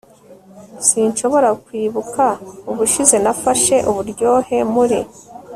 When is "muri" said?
4.73-4.99